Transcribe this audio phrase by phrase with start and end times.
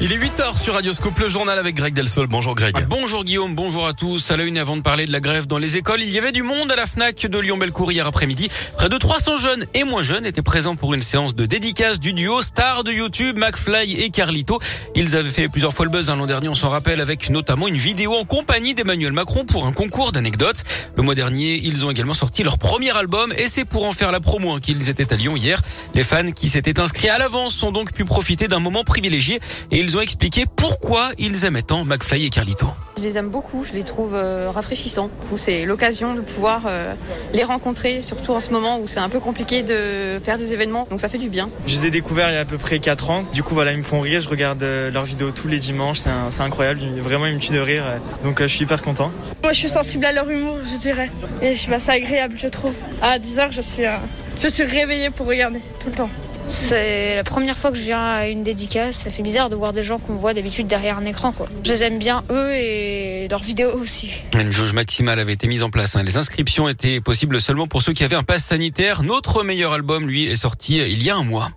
[0.00, 2.28] Il est 8h sur Radioscope, le journal avec Greg Delsol.
[2.28, 2.72] Bonjour Greg.
[2.78, 4.30] Ah, bonjour Guillaume, bonjour à tous.
[4.30, 6.30] À la une, avant de parler de la grève dans les écoles, il y avait
[6.30, 8.48] du monde à la FNAC de Lyon-Belcourt hier après-midi.
[8.76, 12.12] Près de 300 jeunes et moins jeunes étaient présents pour une séance de dédicace du
[12.12, 14.60] duo star de YouTube, McFly et Carlito.
[14.94, 17.66] Ils avaient fait plusieurs fois le buzz hein, l'an dernier, on s'en rappelle, avec notamment
[17.66, 20.62] une vidéo en compagnie d'Emmanuel Macron pour un concours d'anecdotes.
[20.94, 24.12] Le mois dernier, ils ont également sorti leur premier album et c'est pour en faire
[24.12, 25.60] la promo hein, qu'ils étaient à Lyon hier.
[25.96, 29.40] Les fans qui s'étaient inscrits à l'avance ont donc pu profiter d'un moment privilégié
[29.72, 32.66] et ont expliqué pourquoi ils aimaient tant McFly et Carlito.
[32.98, 35.08] Je les aime beaucoup, je les trouve euh, rafraîchissants.
[35.36, 36.94] C'est l'occasion de pouvoir euh,
[37.32, 40.86] les rencontrer, surtout en ce moment où c'est un peu compliqué de faire des événements,
[40.90, 41.48] donc ça fait du bien.
[41.66, 43.24] Je les ai découverts il y a à peu près 4 ans.
[43.32, 44.20] Du coup, voilà, ils me font rire.
[44.20, 46.00] Je regarde euh, leurs vidéos tous les dimanches.
[46.30, 46.80] C'est incroyable.
[47.00, 47.84] Vraiment, ils me tuent de rire.
[48.24, 49.12] Donc, je suis hyper content.
[49.42, 51.10] Moi, je suis sensible à leur humour, je dirais.
[51.40, 52.74] Et je suis assez agréable, je trouve.
[53.00, 53.84] À 10h, je suis,
[54.42, 56.10] je suis réveillée pour regarder tout le temps.
[56.48, 58.96] C'est la première fois que je viens à une dédicace.
[58.96, 61.32] Ça fait bizarre de voir des gens qu'on voit d'habitude derrière un écran.
[61.32, 61.46] Quoi.
[61.62, 64.10] Je les aime bien, eux, et leurs vidéos aussi.
[64.32, 65.96] Une jauge maximale avait été mise en place.
[65.96, 66.02] Hein.
[66.04, 69.02] Les inscriptions étaient possibles seulement pour ceux qui avaient un pass sanitaire.
[69.02, 71.50] Notre meilleur album, lui, est sorti il y a un mois.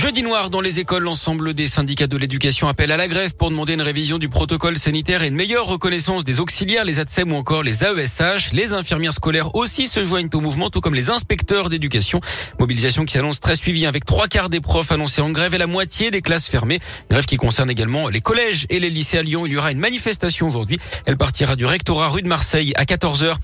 [0.00, 3.50] Jeudi noir dans les écoles, l'ensemble des syndicats de l'éducation appellent à la grève pour
[3.50, 7.36] demander une révision du protocole sanitaire et une meilleure reconnaissance des auxiliaires, les ATSEM ou
[7.36, 8.54] encore les AESH.
[8.54, 12.22] Les infirmières scolaires aussi se joignent au mouvement, tout comme les inspecteurs d'éducation.
[12.58, 15.66] Mobilisation qui s'annonce très suivie avec trois quarts des profs annoncés en grève et la
[15.66, 16.80] moitié des classes fermées.
[17.10, 19.44] Grève qui concerne également les collèges et les lycées à Lyon.
[19.44, 20.80] Il y aura une manifestation aujourd'hui.
[21.04, 23.34] Elle partira du rectorat rue de Marseille à 14h.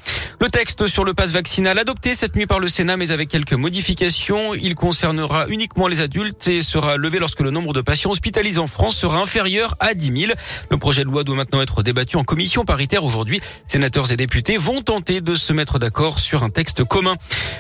[0.41, 3.53] Le texte sur le passe vaccinal adopté cette nuit par le Sénat mais avec quelques
[3.53, 4.55] modifications.
[4.55, 8.97] Il concernera uniquement les adultes sera levé lorsque le nombre de patients hospitalisés en France
[8.97, 10.33] sera inférieur à 10 000.
[10.71, 13.41] Le projet de loi doit maintenant être débattu en commission paritaire aujourd'hui.
[13.67, 17.17] Sénateurs et députés vont tenter de se mettre d'accord sur un texte commun.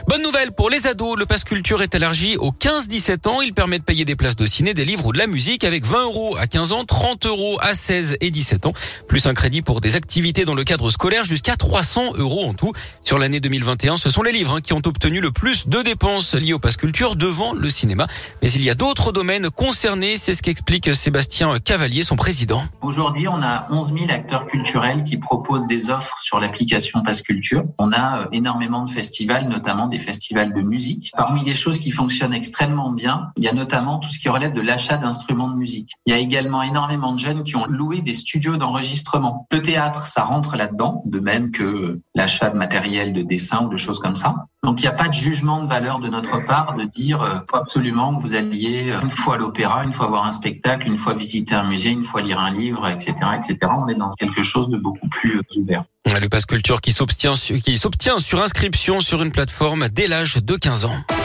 [0.08, 3.40] Bonne nouvelle pour les ados, le passe culture est élargi aux 15-17 ans.
[3.40, 5.84] Il permet de payer des places de ciné, des livres ou de la musique avec
[5.84, 8.72] 20 euros à 15 ans, 30 euros à 16 et 17 ans,
[9.08, 12.72] plus un crédit pour des activités dans le cadre scolaire jusqu'à 300 euros en tout.
[13.02, 16.34] Sur l'année 2021, ce sont les livres hein, qui ont obtenu le plus de dépenses
[16.34, 18.06] liées au passe culture devant le cinéma.
[18.42, 20.16] Mais il y a d'autres domaines concernés.
[20.16, 22.62] C'est ce qu'explique Sébastien Cavalier, son président.
[22.82, 27.64] Aujourd'hui, on a 11 000 acteurs culturels qui proposent des offres sur l'application Passe Culture.
[27.78, 31.10] On a euh, énormément de festivals, notamment des festivals de musique.
[31.16, 34.52] Parmi les choses qui fonctionnent extrêmement bien, il y a notamment tout ce qui relève
[34.52, 35.92] de l'achat d'instruments de musique.
[36.06, 39.46] Il y a également énormément de jeunes qui ont loué des studios d'enregistrement.
[39.50, 43.76] Le théâtre, ça rentre là-dedans, de même que l'achat de matériel de dessin ou de
[43.76, 44.34] choses comme ça.
[44.66, 47.38] Donc il n'y a pas de jugement de valeur de notre part de dire euh,
[47.48, 50.88] faut absolument que vous alliez euh, une fois à l'opéra, une fois voir un spectacle,
[50.88, 53.58] une fois visiter un musée, une fois lire un livre, etc., etc.
[53.78, 55.84] On est dans quelque chose de beaucoup plus euh, ouvert.
[56.20, 60.56] Le passe culture qui s'obtient qui s'obtient sur inscription sur une plateforme dès l'âge de
[60.56, 61.15] 15 ans.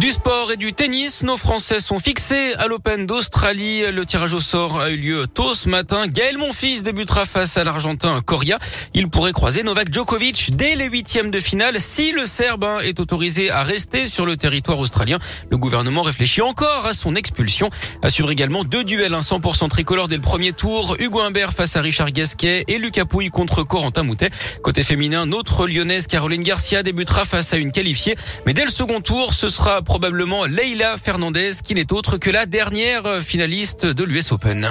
[0.00, 3.82] Du sport et du tennis, nos Français sont fixés à l'Open d'Australie.
[3.92, 6.06] Le tirage au sort a eu lieu tôt ce matin.
[6.06, 8.58] Gaël Monfils débutera face à l'Argentin Coria.
[8.94, 12.98] Il pourrait croiser Novak Djokovic dès les huitièmes de finale si le Serbe hein, est
[12.98, 15.18] autorisé à rester sur le territoire australien.
[15.50, 17.68] Le gouvernement réfléchit encore à son expulsion.
[18.08, 20.96] Suivre également deux duels, un 100% tricolore dès le premier tour.
[20.98, 24.30] Hugo Humbert face à Richard Gasquet et Lucas Pouille contre Corentin Moutet.
[24.62, 28.16] Côté féminin, notre lyonnaise Caroline Garcia débutera face à une qualifiée.
[28.46, 32.46] Mais dès le second tour, ce sera probablement Leila Fernandez qui n'est autre que la
[32.46, 34.68] dernière finaliste de l'US Open.